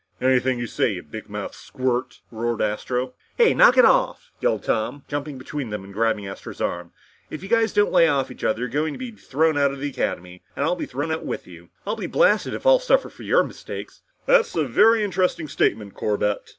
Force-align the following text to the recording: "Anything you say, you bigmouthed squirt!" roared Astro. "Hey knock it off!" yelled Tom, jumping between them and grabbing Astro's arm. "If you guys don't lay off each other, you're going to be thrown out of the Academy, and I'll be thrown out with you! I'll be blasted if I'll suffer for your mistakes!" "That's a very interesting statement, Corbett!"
"Anything 0.19 0.57
you 0.57 0.65
say, 0.65 0.93
you 0.93 1.03
bigmouthed 1.03 1.53
squirt!" 1.53 2.21
roared 2.31 2.59
Astro. 2.59 3.13
"Hey 3.37 3.53
knock 3.53 3.77
it 3.77 3.85
off!" 3.85 4.31
yelled 4.39 4.63
Tom, 4.63 5.05
jumping 5.07 5.37
between 5.37 5.69
them 5.69 5.83
and 5.83 5.93
grabbing 5.93 6.25
Astro's 6.25 6.59
arm. 6.59 6.91
"If 7.29 7.43
you 7.43 7.49
guys 7.49 7.71
don't 7.71 7.91
lay 7.91 8.07
off 8.07 8.31
each 8.31 8.43
other, 8.43 8.61
you're 8.61 8.67
going 8.67 8.93
to 8.93 8.97
be 8.97 9.11
thrown 9.11 9.59
out 9.59 9.69
of 9.69 9.79
the 9.79 9.91
Academy, 9.91 10.41
and 10.55 10.65
I'll 10.65 10.73
be 10.75 10.87
thrown 10.87 11.11
out 11.11 11.23
with 11.23 11.45
you! 11.45 11.69
I'll 11.85 11.95
be 11.95 12.07
blasted 12.07 12.55
if 12.55 12.65
I'll 12.65 12.79
suffer 12.79 13.11
for 13.11 13.21
your 13.21 13.43
mistakes!" 13.43 14.01
"That's 14.25 14.55
a 14.55 14.63
very 14.65 15.03
interesting 15.03 15.47
statement, 15.47 15.93
Corbett!" 15.93 16.49